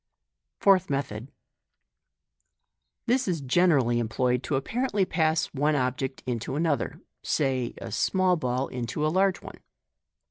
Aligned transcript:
Fourth 0.57 0.89
Method.— 0.89 1.31
This 3.05 3.27
is 3.27 3.39
generally 3.39 3.99
employed 3.99 4.41
to 4.41 4.55
apparently 4.55 5.05
pass 5.05 5.53
one 5.53 5.75
object 5.75 6.23
into 6.25 6.55
another— 6.55 7.01
say 7.21 7.75
a 7.79 7.91
small 7.91 8.35
ball 8.35 8.67
into 8.69 9.05
a 9.05 9.09
large 9.13 9.43
one. 9.43 9.59